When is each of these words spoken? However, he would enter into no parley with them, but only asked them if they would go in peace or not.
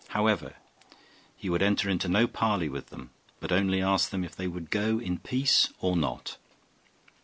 However, 0.07 0.55
he 1.37 1.47
would 1.47 1.61
enter 1.61 1.87
into 1.87 2.07
no 2.09 2.25
parley 2.25 2.67
with 2.69 2.87
them, 2.87 3.11
but 3.39 3.51
only 3.51 3.83
asked 3.83 4.09
them 4.09 4.23
if 4.23 4.35
they 4.35 4.47
would 4.47 4.71
go 4.71 4.97
in 4.97 5.19
peace 5.19 5.71
or 5.79 5.95
not. 5.95 6.37